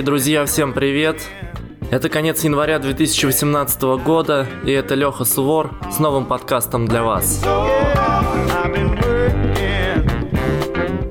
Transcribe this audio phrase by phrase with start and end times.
[0.00, 1.20] дорогие друзья, всем привет!
[1.90, 7.44] Это конец января 2018 года, и это Леха Сувор с новым подкастом для вас.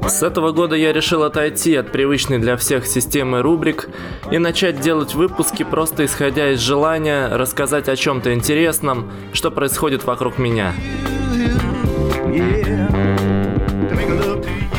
[0.08, 3.90] С этого года я решил отойти от привычной для всех системы рубрик
[4.32, 10.40] и начать делать выпуски просто исходя из желания рассказать о чем-то интересном, что происходит вокруг
[10.40, 10.74] меня.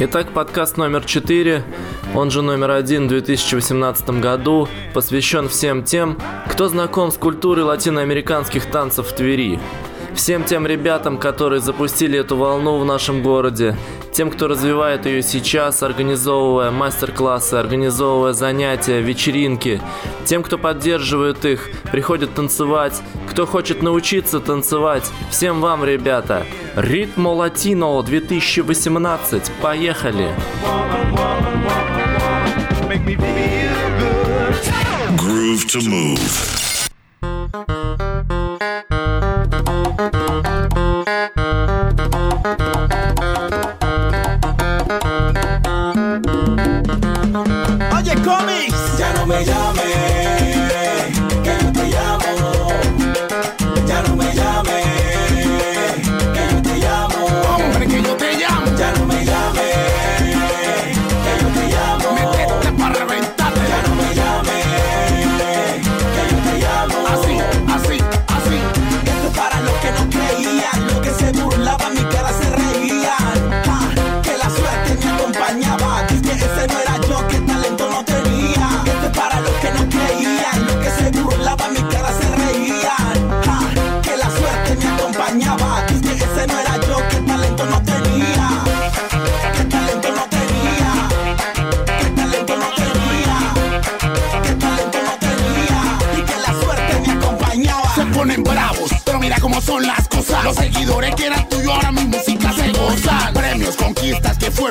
[0.00, 1.62] Итак, подкаст номер 4
[2.14, 8.66] он же номер один в 2018 году, посвящен всем тем, кто знаком с культурой латиноамериканских
[8.66, 9.60] танцев в Твери.
[10.14, 13.76] Всем тем ребятам, которые запустили эту волну в нашем городе,
[14.12, 19.80] тем, кто развивает ее сейчас, организовывая мастер-классы, организовывая занятия, вечеринки,
[20.24, 26.44] тем, кто поддерживает их, приходит танцевать, кто хочет научиться танцевать, всем вам, ребята!
[26.74, 30.28] Ритмо Латино 2018, поехали!
[30.62, 31.69] Woman, woman, woman.
[35.16, 36.59] Groove to move.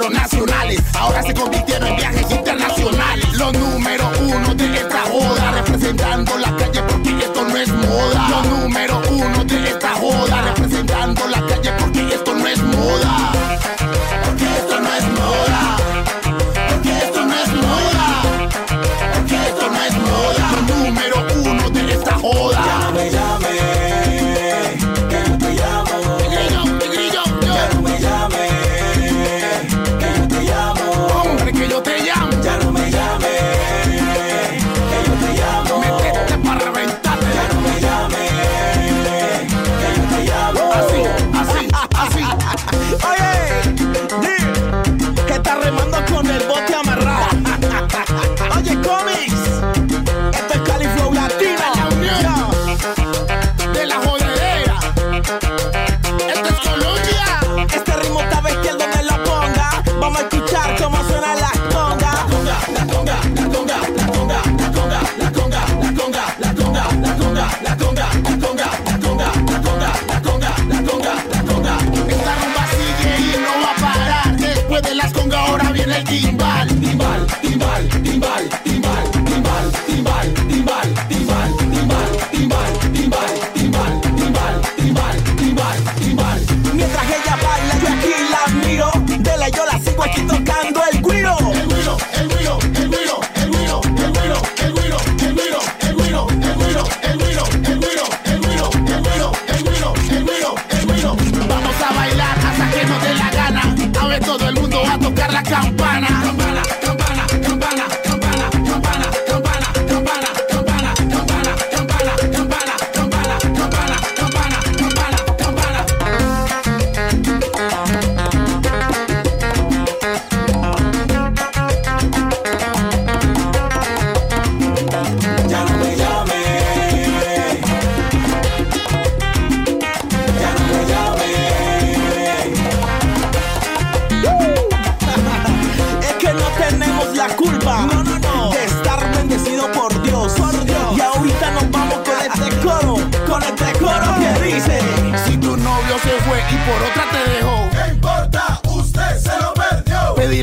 [0.08, 3.38] nacionales, ahora se convirtieron en viajes internacionales.
[3.38, 4.09] Los números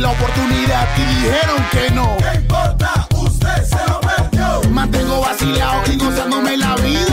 [0.00, 2.16] la oportunidad y dijeron que no.
[2.18, 3.08] ¿Qué importa?
[3.16, 4.70] Usted se lo perdió.
[4.70, 7.05] Mantengo vacilado y gozándome la vida.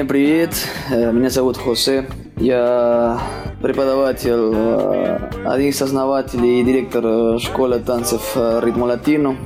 [0.00, 0.54] Всем привет,
[0.90, 2.06] Э, меня зовут Хосе,
[2.38, 3.20] я
[3.60, 9.36] преподаватель, э, один из основателей и директор э, школы танцев Ритмо Латино.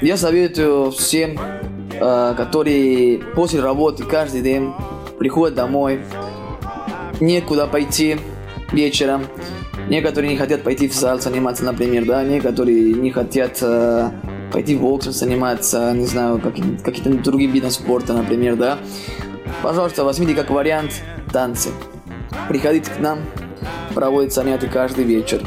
[0.00, 1.38] Я советую всем,
[2.00, 4.72] которые после работы каждый день
[5.18, 6.00] приходят домой,
[7.20, 8.16] некуда пойти
[8.72, 9.26] вечером,
[9.90, 13.62] некоторые не хотят пойти в зал заниматься, например, да, некоторые не хотят
[14.50, 18.78] пойти в бокс заниматься, не знаю, каким-то другим видом спорта, например, да.
[19.62, 21.02] Пожалуйста, возьмите как вариант
[21.32, 21.70] танцы.
[22.48, 23.18] Приходите к нам,
[23.94, 25.40] проводят занятия каждый вечер.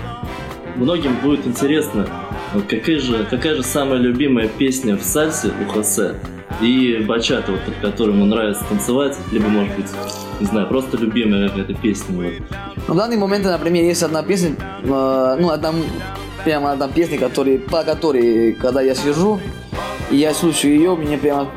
[0.75, 2.07] Многим будет интересно,
[2.69, 6.15] какая же, какая же самая любимая песня в сальсе у Хосе
[6.61, 9.87] и бачата, вот, под которым ему нравится танцевать, либо, может быть,
[10.39, 12.15] не знаю, просто любимая какая-то песня.
[12.15, 12.33] Вот.
[12.87, 15.73] Но в данный момент, например, есть одна песня, э, ну, одна,
[16.43, 19.39] прямо одна песня, который, по которой, когда я сижу,
[20.09, 21.49] и я слушаю ее, мне прямо,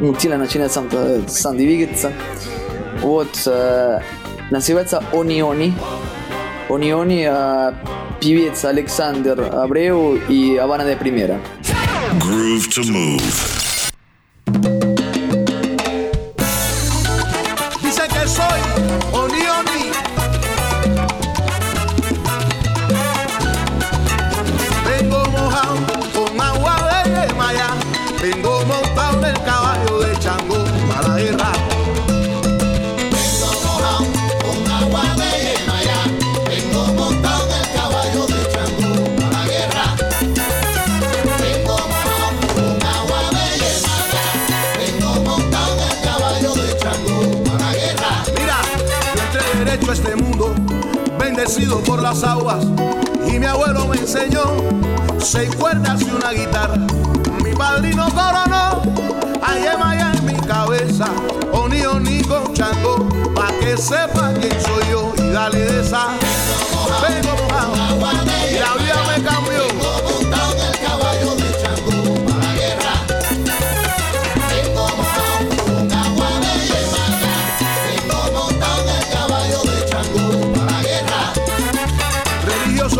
[0.00, 0.88] ну, тело начинает сам,
[1.28, 1.56] сам.
[3.00, 4.00] Вот, э,
[4.50, 5.72] называется «Они Они».
[6.68, 7.72] «Они Они», э,
[8.20, 11.40] певец Александр Абреу и Авана де Примера.
[12.18, 13.59] Groove to move.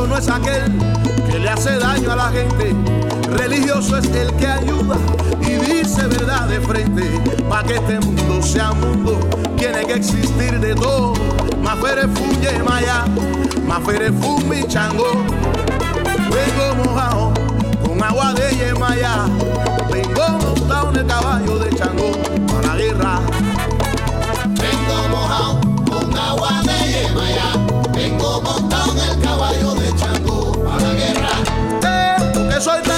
[0.08, 0.76] No es aquel
[1.30, 2.74] que le hace daño a la gente.
[3.30, 4.96] Religioso es el que ayuda
[5.40, 7.20] y dice verdad de frente.
[7.48, 9.20] Para que este mundo sea mundo,
[9.56, 11.14] tiene que existir de todo.
[11.62, 13.04] Más fuere fuye maya,
[13.66, 15.12] más fuere fumi chango.
[16.30, 17.32] Vengo mojado
[17.86, 19.26] con agua de Yemaya.
[19.92, 22.12] Vengo montado en el caballo de Chango
[22.46, 23.20] para la guerra.
[24.48, 27.52] Vengo mojado con agua de Yemaya.
[27.94, 28.79] Vengo montado
[32.60, 32.89] soy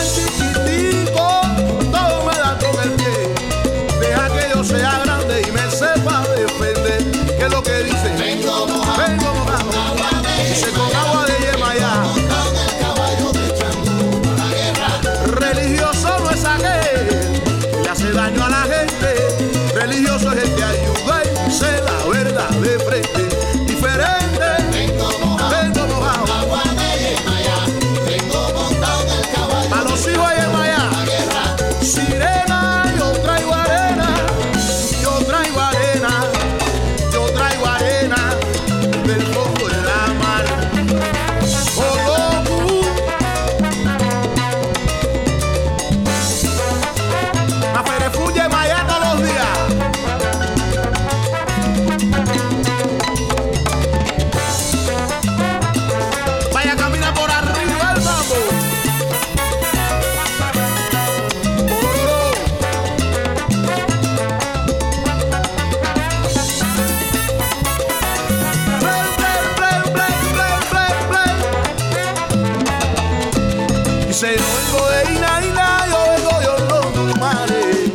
[74.23, 77.93] Dice, yo vengo de Ina, Ina, yo vengo de Olodumare.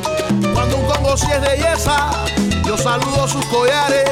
[0.53, 2.09] Cuando un congo si es de yesa,
[2.65, 4.09] yo saludo sus collares.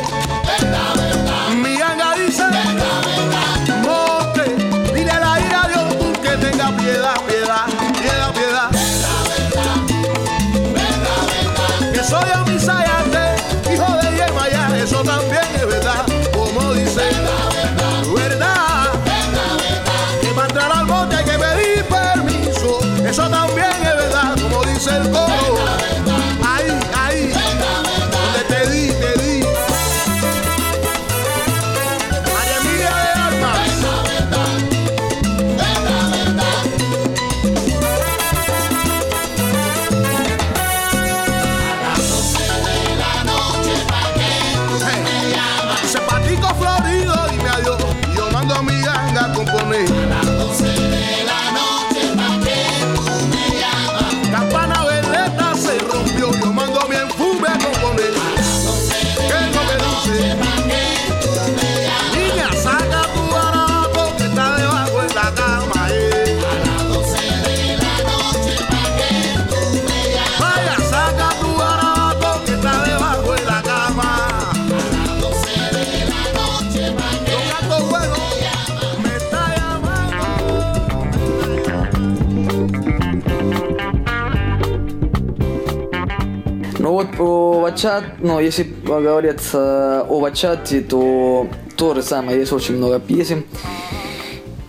[87.66, 93.44] По бачат, ну если говорят о бачате, то то же самое, есть очень много песен.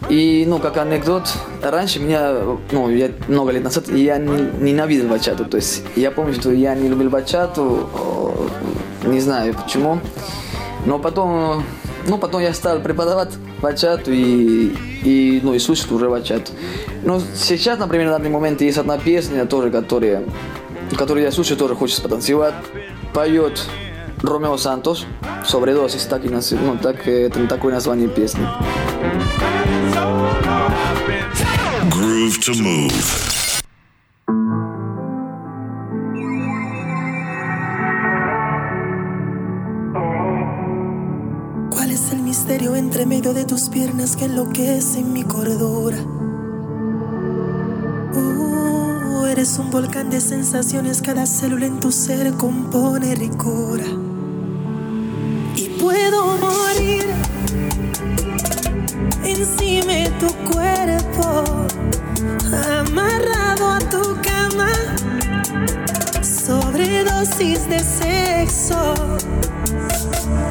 [0.09, 1.29] И, ну, как анекдот,
[1.62, 2.33] раньше меня,
[2.71, 5.45] ну, я много лет назад, я не, ненавидел бачату.
[5.45, 7.91] То есть я помню, что я не любил бачату,
[9.05, 9.99] э, не знаю почему.
[10.87, 11.65] Но потом,
[12.07, 14.73] ну, потом я стал преподавать бачату и,
[15.03, 16.53] и, ну, и слушать уже бачату.
[17.03, 20.23] Но сейчас, например, на данный момент есть одна песня тоже, которая,
[20.97, 22.55] которую я слушаю, тоже хочется потанцевать.
[23.15, 23.62] Поет
[24.24, 25.06] Ромео Сантос,
[25.46, 28.46] Sobredosis, так, и, наз- ну, так, э, это такое название песни.
[31.89, 33.32] Groove to move.
[41.70, 45.98] ¿Cuál es el misterio entre medio de tus piernas que enloquece mi cordura?
[49.37, 53.85] Eres un volcán de sensaciones, cada célula en tu ser compone ricura.
[55.55, 57.05] Y puedo morir
[59.23, 61.45] encima de tu cuerpo,
[62.81, 64.73] amarrado a tu cama,
[66.23, 68.95] sobredosis de sexo.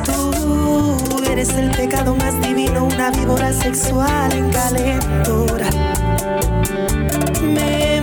[0.06, 5.70] Tú eres el pecado más divino, una víbora sexual en calentura.
[7.42, 7.95] Me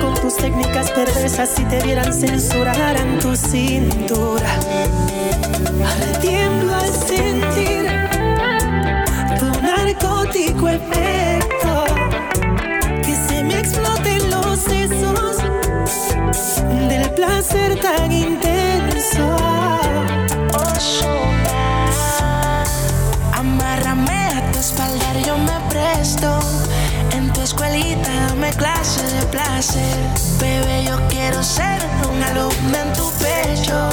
[0.00, 4.48] con tus técnicas perversas si te vieran censuraran tu cintura.
[6.20, 7.86] Tiemblo al sentir
[9.38, 11.84] tu narcótico efecto.
[13.04, 15.36] Que se me exploten los sesos
[16.88, 19.36] del placer tan intenso.
[23.32, 26.37] Amárrame a tu espalda, yo me presto.
[28.48, 29.98] Dame clase de placer.
[30.40, 33.90] Bebé, yo quiero ser un alumno en tu pecho.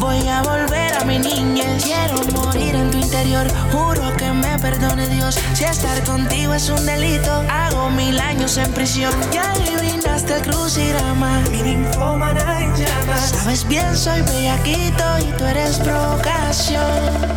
[0.00, 1.84] Voy a volver a mi niñez.
[1.84, 3.46] Quiero morir en tu interior.
[3.72, 5.38] Juro que me perdone Dios.
[5.52, 9.12] Si estar contigo es un delito, hago mil años en prisión.
[9.32, 11.40] Ya le brindaste el crucigrama.
[11.50, 13.30] Mi ninfómana en llamas.
[13.30, 17.34] Sabes bien, soy bellaquito y tú eres provocación.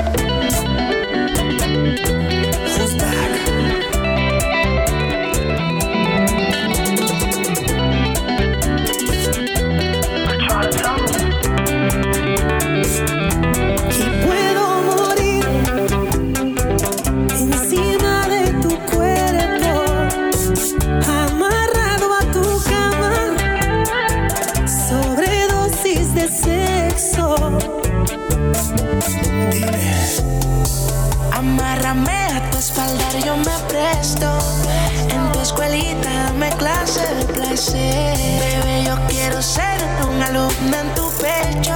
[39.38, 41.76] Quiero ser un alumno en tu pecho.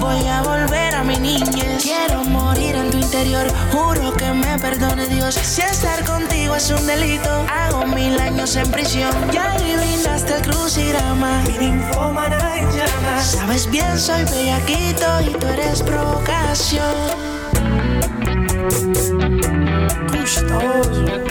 [0.00, 1.82] Voy a volver a mi niñez.
[1.82, 3.46] Quiero morir en tu interior.
[3.70, 5.34] Juro que me perdone Dios.
[5.34, 9.12] Si estar contigo es un delito, hago mil años en prisión.
[9.32, 11.42] Ya adivinaste el crucigrama.
[13.22, 16.94] Sabes bien, soy bellaquito y tú eres provocación.
[20.24, 21.23] gustoso,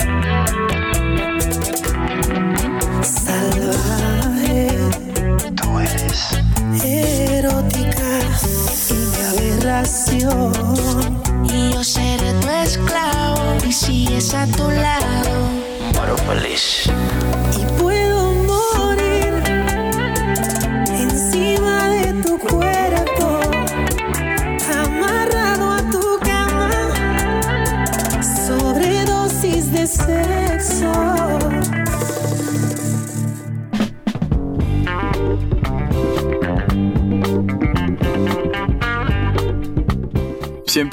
[11.44, 15.48] Y yo seré tu esclavo y sigues a tu lado.
[17.60, 19.42] Y puedo morir
[20.88, 22.73] encima de tu cuerpo,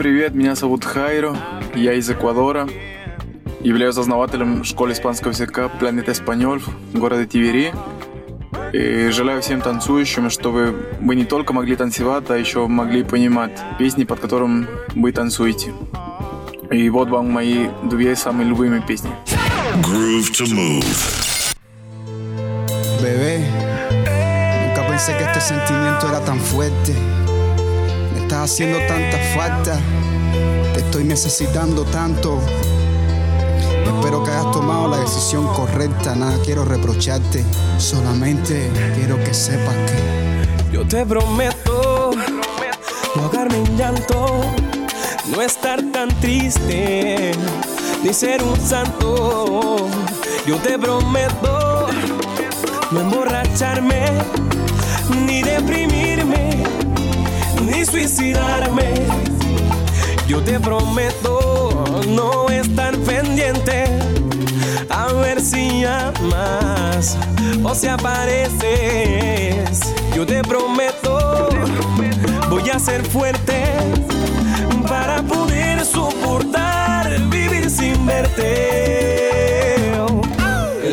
[0.01, 1.37] привет, меня зовут Хайро,
[1.75, 2.67] я из Эквадора.
[3.59, 7.71] Являюсь основателем школы испанского языка «Планета Эспаньоль» в городе Тивери.
[8.73, 14.03] И желаю всем танцующим, чтобы вы не только могли танцевать, а еще могли понимать песни,
[14.03, 15.71] под которым вы танцуете.
[16.71, 19.11] И вот вам мои две самые любимые песни.
[19.83, 21.53] Groove to move.
[23.03, 23.45] Bebé,
[24.65, 27.20] nunca pensé que este sentimiento era tan fuerte.
[28.13, 29.79] Me estás haciendo tanta falta,
[30.73, 32.39] te estoy necesitando tanto.
[33.85, 37.43] Espero que hayas tomado la decisión correcta, nada quiero reprocharte,
[37.77, 40.21] solamente quiero que sepas que
[40.71, 42.11] yo te prometo
[43.15, 44.41] no ahogarme en llanto,
[45.27, 47.31] no estar tan triste,
[48.03, 49.89] ni ser un santo.
[50.47, 51.87] Yo te prometo
[52.91, 54.05] no emborracharme,
[55.25, 56.50] ni deprimirme
[57.91, 58.93] suicidarme.
[60.27, 63.85] Yo te prometo no estar pendiente
[64.89, 67.17] a ver si amas
[67.63, 69.81] o si apareces.
[70.15, 71.49] Yo te prometo,
[72.49, 73.65] voy a ser fuerte
[74.87, 79.91] para poder soportar vivir sin verte.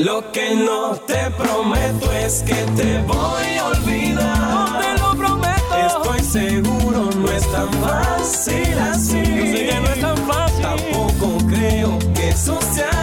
[0.00, 5.07] Lo que no te prometo es que te voy a olvidar
[6.16, 9.18] estoy seguro, no es tan fácil así.
[9.18, 10.62] Yo sé que no es tan fácil.
[10.62, 12.97] Tampoco creo que eso sea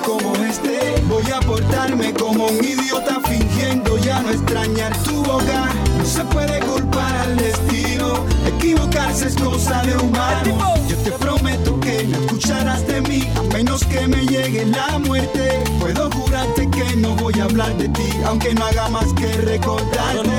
[0.00, 5.68] como este voy a portarme como un idiota fingiendo ya no extrañar tu boca.
[5.98, 10.74] No se puede culpar al destino, equivocarse es cosa de humano.
[10.88, 15.62] Yo te prometo que no escucharás de mí a menos que me llegue la muerte.
[15.78, 20.30] Puedo jurarte que no voy a hablar de ti, aunque no haga más que recordarte.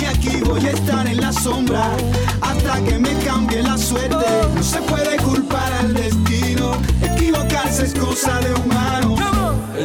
[0.00, 1.90] Y aquí voy a estar en la sombra
[2.40, 4.26] hasta que me cambie la suerte.
[4.54, 6.72] No se puede culpar al destino
[7.82, 9.16] es cosa de humano.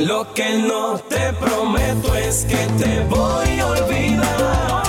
[0.06, 4.87] Lo que no te prometo es que te voy a olvidar.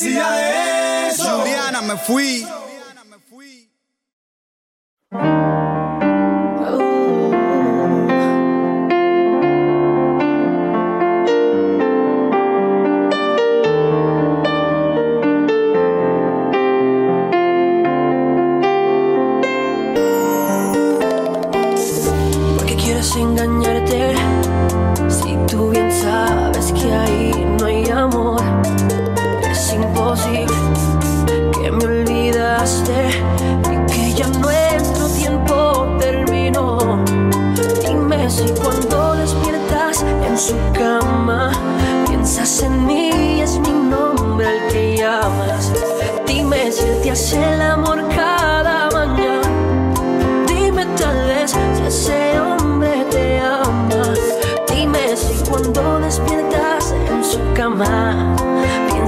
[0.00, 1.38] necesidad.
[1.38, 2.46] Juliana, me fui.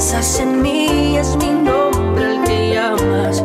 [0.03, 3.41] Piensas en mí, es mi nombre el que llamas.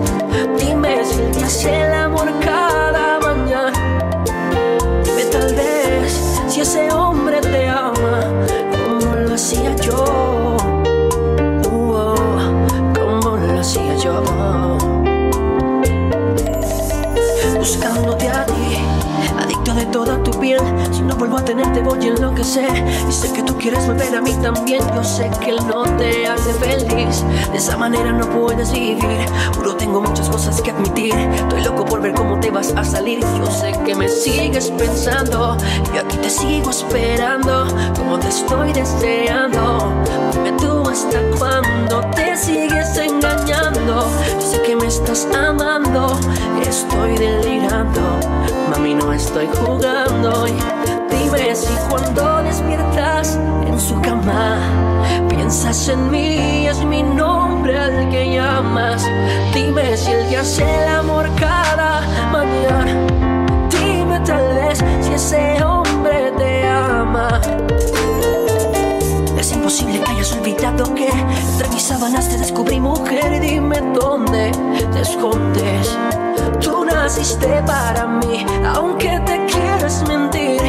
[0.58, 3.72] Dime si te hace el amor cada mañana.
[5.04, 8.22] Dime tal vez si ese hombre te ama
[8.72, 10.58] como lo hacía yo.
[12.96, 14.24] Como lo hacía yo.
[17.56, 18.78] Buscándote a ti,
[19.40, 20.62] adicto de toda tu piel.
[20.92, 22.84] Si no vuelvo a tenerte, voy a enloquecer.
[23.08, 24.82] Y sé que quieres volver a mí también.
[24.96, 27.24] Yo sé que él no te hace feliz.
[27.52, 29.26] De esa manera no puedes vivir.
[29.56, 31.14] Juro, tengo muchas cosas que admitir.
[31.14, 33.20] Estoy loco por ver cómo te vas a salir.
[33.38, 35.58] Yo sé que me sigues pensando.
[35.94, 37.68] Y aquí te sigo esperando.
[37.96, 39.94] Como te estoy deseando.
[40.34, 44.08] Dime tú hasta cuándo te sigues engañando.
[44.40, 46.20] Yo sé que me estás amando.
[46.62, 48.20] Estoy delirando.
[48.70, 50.46] Mami, no estoy jugando.
[51.28, 53.38] Y dime si cuando despiertas
[53.68, 54.60] en su cama
[55.28, 59.06] piensas en mí, es mi nombre al que llamas.
[59.54, 63.68] Dime si él te hace el amor cada mañana.
[63.70, 67.42] Dime tal vez si ese hombre te ama.
[69.38, 74.52] Es imposible que hayas olvidado que entre mis sábanas te descubrí mujer y dime dónde
[74.94, 75.98] te escondes.
[76.62, 80.62] Tú naciste para mí, aunque te quieras mentir.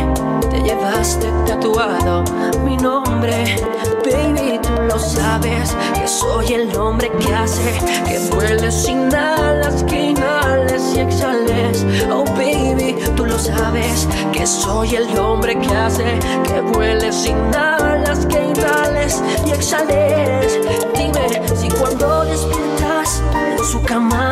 [0.50, 2.24] Te llevaste tatuado
[2.64, 3.56] mi nombre,
[4.04, 5.74] baby, tú lo sabes.
[5.94, 11.84] Que soy el hombre que hace que vueles sin alas, que inhales y exhales.
[12.10, 14.08] Oh, baby, tú lo sabes.
[14.32, 20.58] Que soy el hombre que hace que vueles sin alas, que inhales y exhales.
[20.94, 23.22] Dime si cuando despiertas
[23.70, 24.27] su cama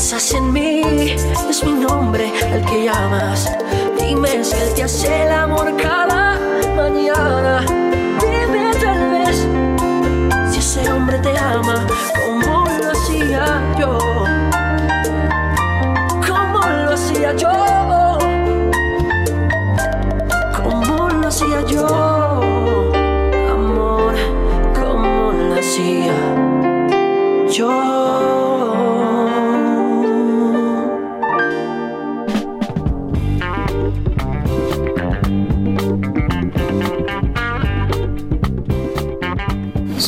[0.00, 0.80] piensas en mí,
[1.50, 3.52] es mi nombre el que llamas.
[3.98, 6.09] Dime si él te hace el amor cada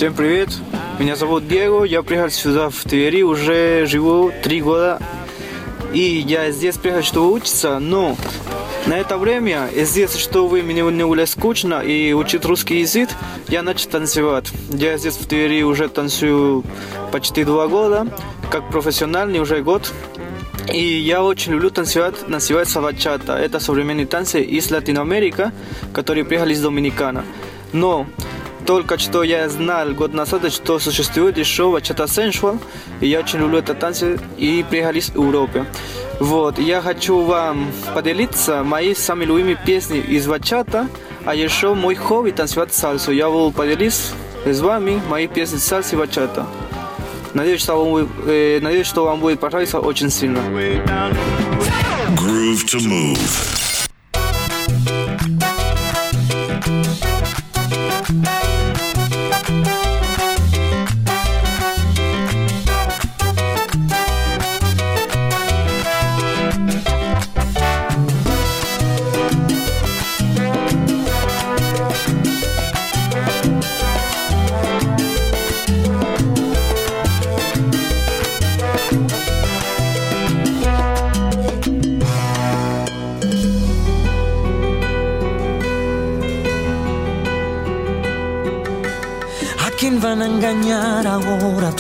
[0.03, 0.49] Всем привет!
[0.99, 4.99] Меня зовут Диего, я приехал сюда в Твери, уже живу три года.
[5.93, 8.17] И я здесь приехал, чтобы учиться, но
[8.87, 13.11] на это время, здесь, чтобы мне не было скучно и учить русский язык,
[13.47, 14.51] я начал танцевать.
[14.73, 16.65] Я здесь в Твери уже танцую
[17.12, 18.09] почти два года,
[18.51, 19.93] как профессиональный уже год.
[20.75, 23.35] И я очень люблю танцевать, называется бачата.
[23.35, 25.53] Это современные танцы из Латиноамерики,
[25.93, 27.25] которые приехали из Доминикана.
[27.73, 28.09] Но
[28.66, 32.59] только что я знал год назад, что существует еще бачата sensual,
[33.01, 35.66] и я очень люблю это танцы и приехали из Европы.
[36.20, 40.88] Вот, я хочу вам поделиться мои самые любимые песни из бачата,
[41.25, 43.12] а еще мой хобби танцевать сальсу.
[43.12, 46.46] Я will поделиться с вами мои песни сальсы и бачата.
[47.35, 50.38] Надеюсь, что вам, э, надеюсь, что вам будет понравиться очень сильно.
[52.14, 53.72] Groove to move.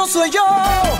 [0.00, 0.99] no soy yo.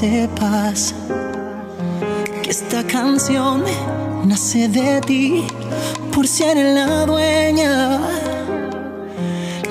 [0.00, 0.94] sepas
[2.42, 3.62] que esta canción
[4.24, 5.44] nace de ti
[6.10, 8.00] por ser la dueña,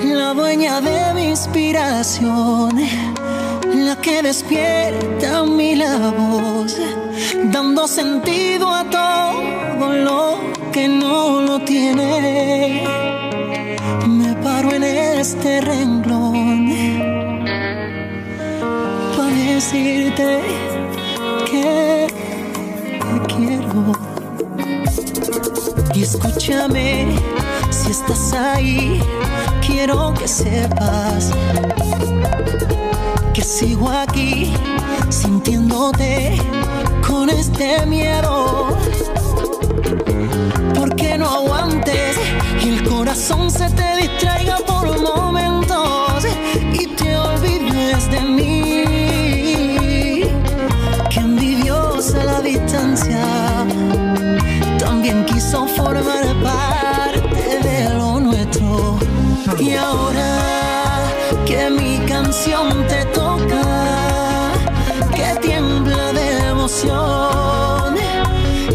[0.03, 2.69] la dueña de mi inspiración,
[3.87, 6.77] la que despierta mi la voz,
[7.45, 10.37] dando sentido a todo lo
[10.71, 12.83] que no lo tiene.
[14.07, 16.78] Me paro en este renglón
[19.71, 20.41] decirte
[21.45, 23.93] que te quiero.
[25.93, 27.07] Y escúchame,
[27.69, 29.01] si estás ahí,
[29.65, 31.31] quiero que sepas
[33.33, 34.53] que sigo aquí
[35.09, 36.37] sintiéndote
[37.07, 38.69] con este miedo.
[40.73, 42.17] Porque no aguantes
[42.63, 46.25] y el corazón se te distraiga por momentos
[46.73, 46.87] y
[59.69, 61.05] Y ahora
[61.45, 64.51] que mi canción te toca,
[65.15, 67.95] que tiembla de emoción,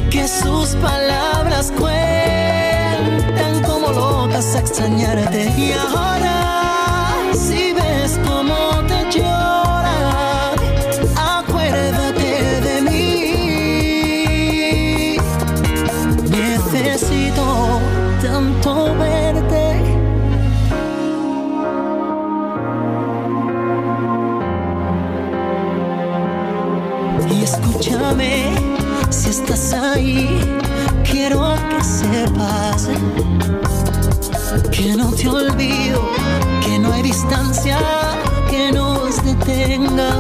[0.09, 5.53] que sus palabras cuentan como locas a extrañarte.
[5.59, 7.74] Y ahora, si
[31.27, 32.89] quiero que sepas
[34.71, 36.03] que no te olvido,
[36.63, 37.79] que no hay distancia
[38.51, 40.11] que nos detenga,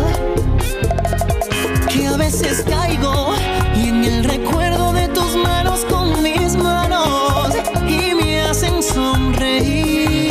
[1.90, 3.35] que a veces caigo
[3.77, 7.51] y en el recuerdo de tus manos con mis manos
[7.87, 10.22] y me hacen sonreír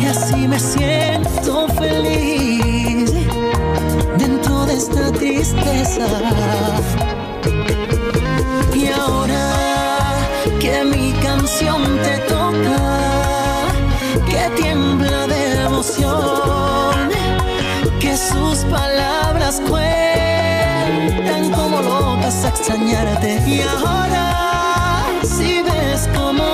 [0.00, 3.12] y así me siento feliz
[4.18, 7.07] dentro de esta tristeza.
[11.48, 13.68] Canción te toca,
[14.28, 17.08] que tiembla de emoción,
[17.98, 23.42] que sus palabras cuentan como locas a extrañarte.
[23.46, 26.47] Y ahora, si ves cómo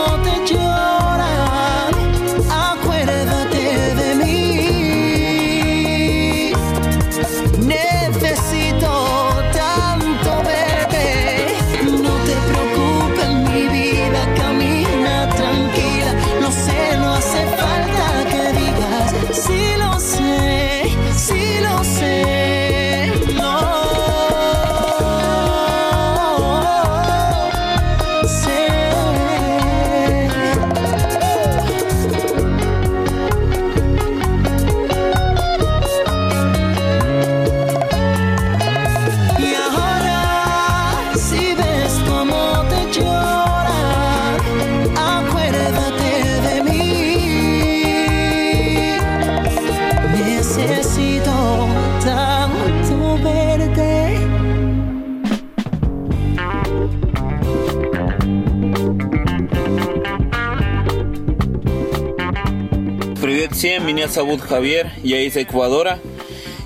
[63.55, 66.01] всем, меня зовут Хавьер, я из Эквадора,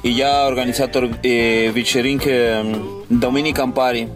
[0.03, 2.30] и я организатор э, вечеринки
[3.11, 4.09] Dominican Party.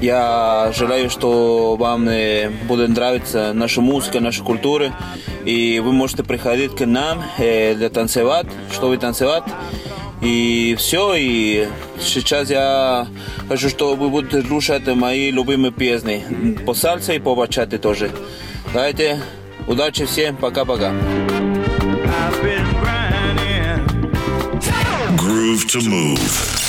[0.00, 4.92] Я желаю, что вам э, будет нравиться наша музыка, наша культура,
[5.46, 9.44] и вы можете приходить к нам э, для танцевать, чтобы танцевать.
[10.20, 11.66] И все, и
[11.98, 13.06] сейчас я
[13.48, 18.10] хочу, чтобы вы будете слушать мои любимые песни, по сальсе и по бачате тоже.
[18.74, 19.18] Давайте,
[19.66, 20.92] удачи всем, пока-пока.
[25.68, 26.67] To move.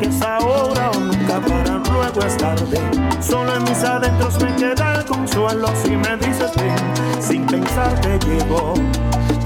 [0.00, 2.80] Que es ahora o nunca para luego es tarde.
[3.20, 8.18] Solo en mis adentros me queda el consuelo si me dices ven, sin pensar te
[8.26, 8.74] llevo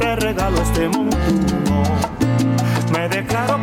[0.01, 1.17] te regalo este mundo.
[2.93, 3.60] Me deseos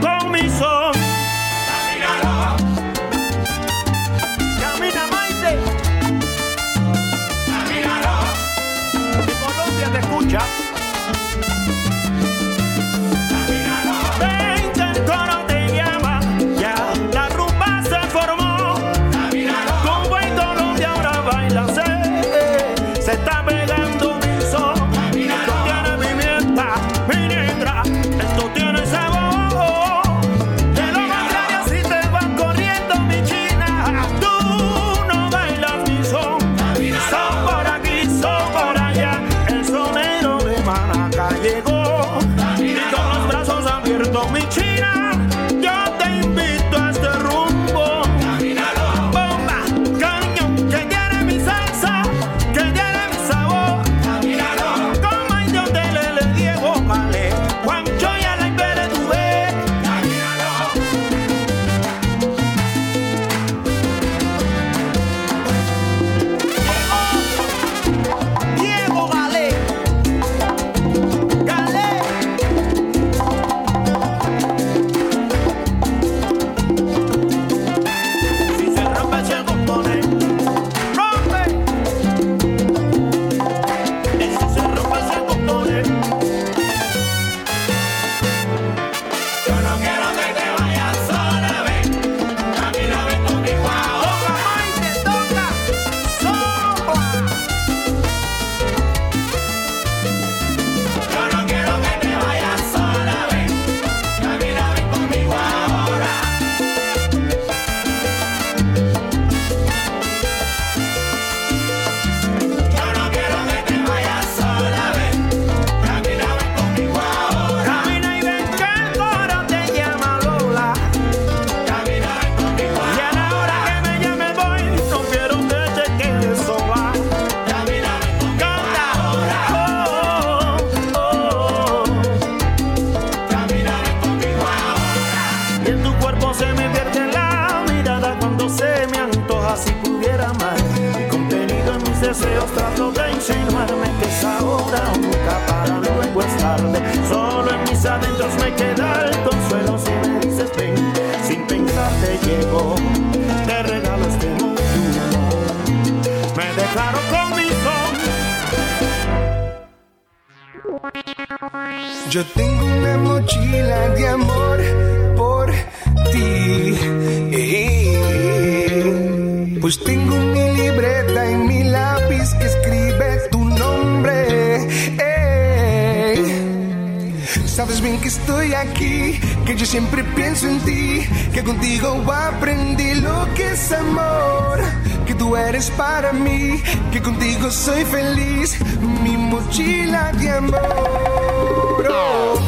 [187.67, 188.57] soy feliz,
[189.03, 191.83] mi mochila de amor.
[191.89, 192.39] Oh,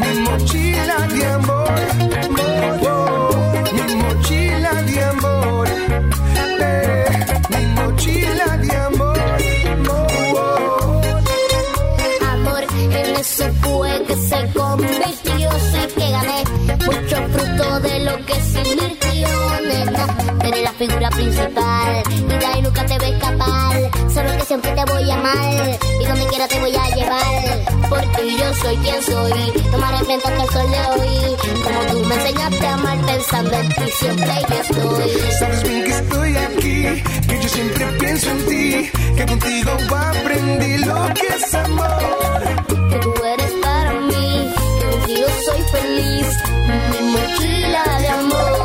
[0.00, 1.80] mi mochila de amor.
[3.76, 5.68] Mi mochila de amor.
[7.52, 9.18] Mi mochila de amor.
[12.32, 16.40] Amor en ese fue que se convirtió sé que gané
[16.86, 19.28] mucho fruto de lo que se invirtió
[19.70, 20.20] nena
[20.62, 22.60] la figura principal y de ahí
[26.00, 29.52] y donde quiera te voy a llevar porque yo soy quien soy.
[29.70, 33.52] No me arrepiento hasta el sol de hoy como tú me enseñaste a amar pensando
[33.52, 35.32] en ti siempre yo estoy.
[35.38, 41.14] Sabes bien que estoy aquí, que yo siempre pienso en ti, que contigo aprendí lo
[41.14, 42.42] que es amor.
[42.90, 46.26] que tú eres para mí, que contigo soy feliz,
[46.90, 48.59] mi mochila de amor.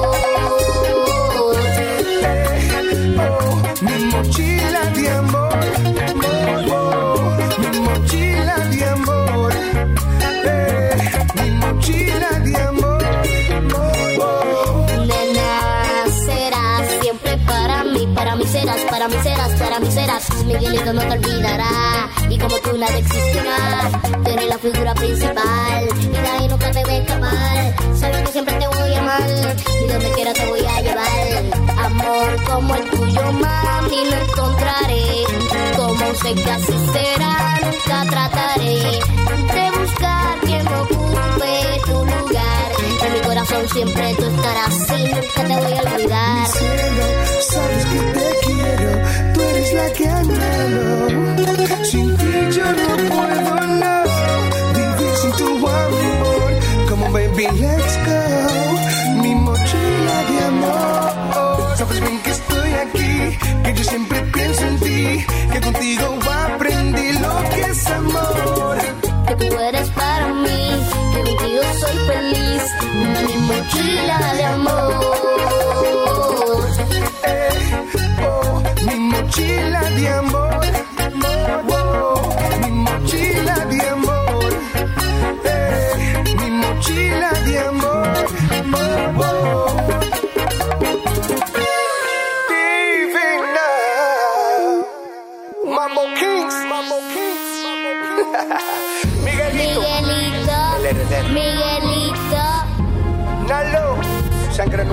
[18.56, 20.46] Serás, para mí serás, para mí serás.
[20.46, 23.92] Miguelito no te olvidará, y como tú nada existirá.
[24.24, 25.84] Tú eres la figura principal,
[26.14, 27.76] y ahí nunca te voy a escapar.
[28.00, 31.86] Sabes que siempre te voy a amar, y donde quiera te voy a llevar.
[31.86, 35.06] Amor como el tuyo, mami, no encontraré.
[35.76, 39.00] Como sé que así será, nunca trataré
[43.68, 46.40] siempre tú estarás, y nunca te voy a olvidar.
[46.40, 47.06] Mi cielo,
[47.50, 48.92] sabes que te quiero,
[49.34, 50.86] tú eres la que anhelo.
[51.84, 54.04] Sin ti yo no puedo no,
[54.74, 56.52] vivir sin tu amor.
[56.90, 58.05] Como baby, let's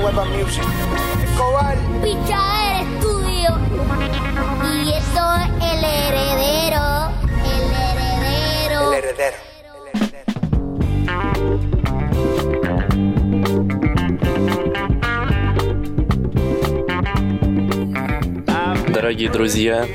[0.03, 0.65] Nueva Music.
[1.23, 1.77] Escobar.
[2.03, 3.51] Picha Estudio.
[4.85, 6.87] Y esto es el heredero,
[7.47, 8.81] el heredero.
[8.91, 9.39] El heredero.
[18.89, 19.87] Дорогие друзья,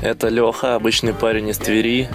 [0.00, 2.08] это Леха, обычный парень из Твери,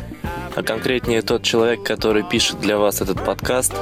[0.55, 3.73] а конкретнее тот человек, который пишет для вас этот подкаст.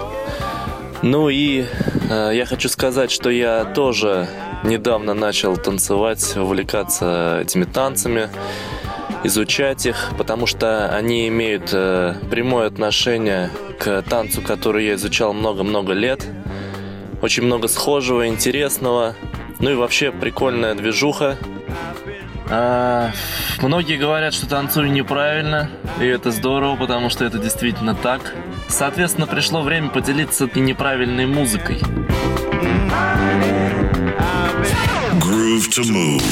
[1.04, 1.66] Ну и
[2.10, 4.28] я хочу сказать, что я тоже
[4.64, 8.30] недавно начал танцевать, увлекаться этими танцами,
[9.24, 13.50] изучать их, потому что они имеют э, прямое отношение
[13.80, 16.26] к танцу, который я изучал много-много лет.
[17.22, 19.16] Очень много схожего, интересного.
[19.60, 21.38] Ну и вообще прикольная движуха.
[22.50, 23.12] А,
[23.62, 28.34] многие говорят, что танцую неправильно, и это здорово, потому что это действительно так.
[28.70, 31.82] Соответственно, пришло время поделиться и неправильной музыкой.
[35.20, 36.24] Groove to move.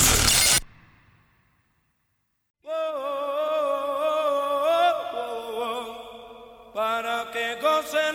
[6.74, 8.07] Para que gocen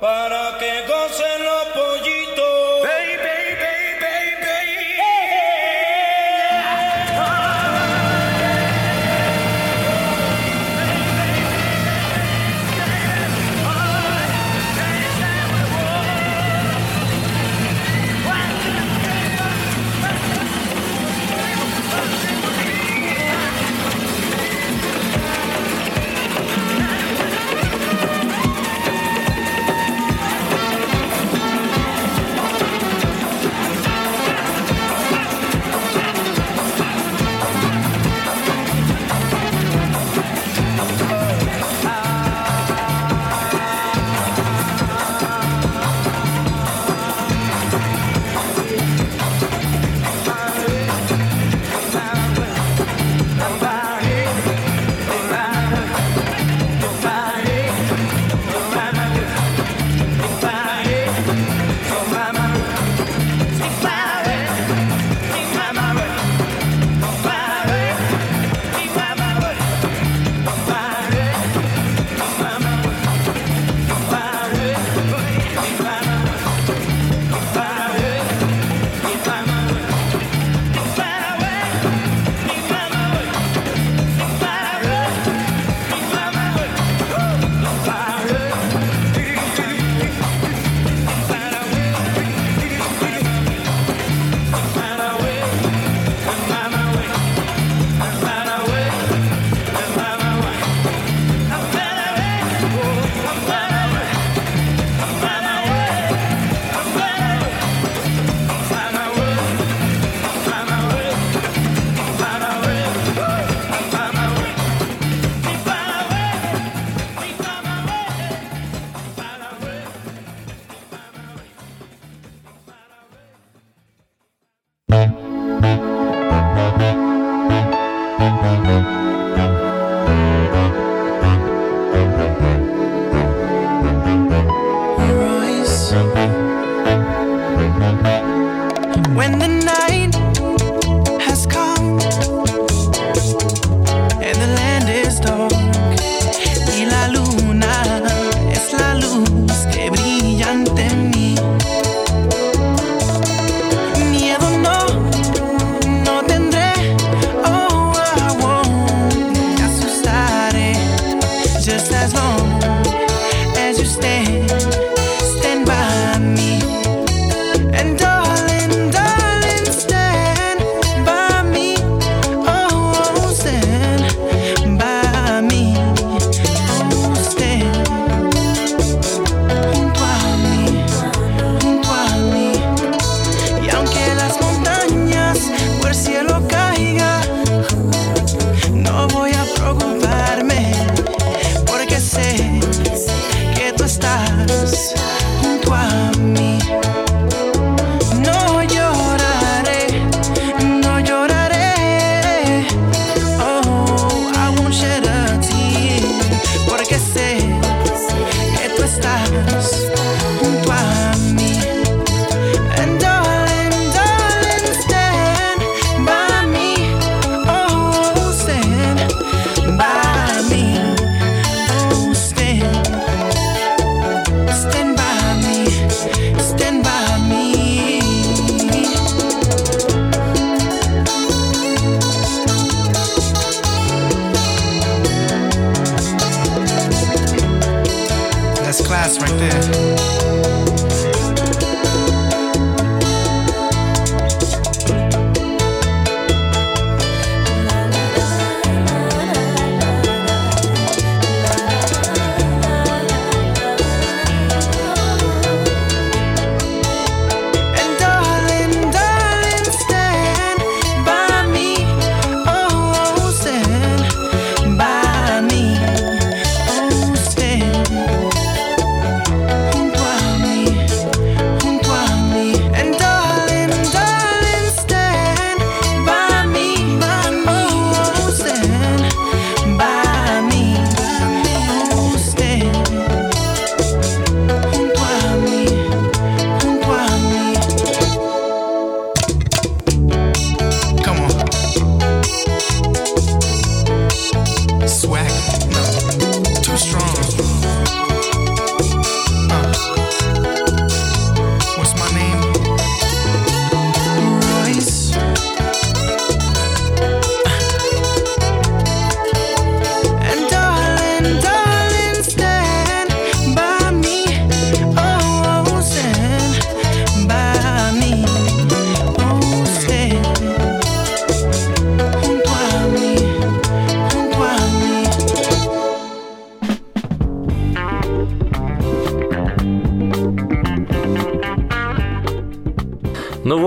[0.00, 0.99] para que go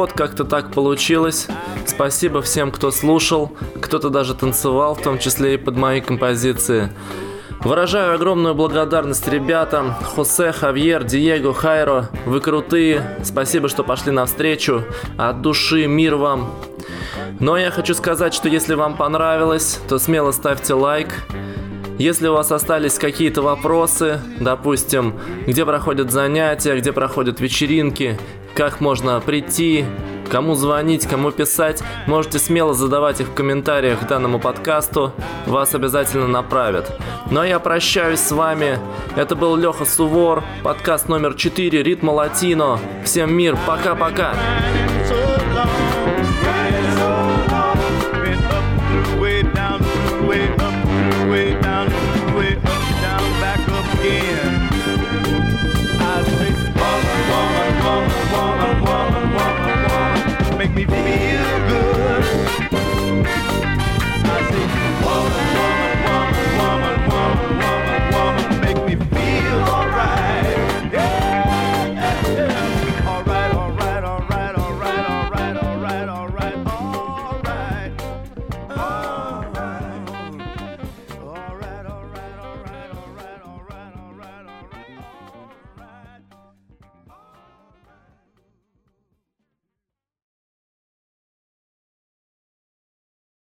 [0.03, 1.47] вот, как-то так получилось.
[1.85, 6.89] Спасибо всем, кто слушал, кто-то даже танцевал, в том числе и под мои композиции.
[7.61, 9.93] Выражаю огромную благодарность ребятам.
[10.03, 12.09] Хосе, Хавьер, Диего, Хайро.
[12.25, 13.17] Вы крутые.
[13.23, 14.83] Спасибо, что пошли навстречу.
[15.17, 16.53] От души мир вам.
[17.39, 21.13] Но я хочу сказать, что если вам понравилось, то смело ставьте лайк.
[21.97, 28.19] Если у вас остались какие-то вопросы, допустим, где проходят занятия, где проходят вечеринки,
[28.55, 29.85] как можно прийти,
[30.29, 35.13] кому звонить, кому писать, можете смело задавать их в комментариях к данному подкасту,
[35.45, 36.99] вас обязательно направят.
[37.29, 38.79] Ну а я прощаюсь с вами.
[39.15, 42.79] Это был Леха Сувор, подкаст номер 4 «Ритма Латино».
[43.03, 44.33] Всем мир, пока-пока!
[45.13, 45.15] so
[45.53, 46.02] long.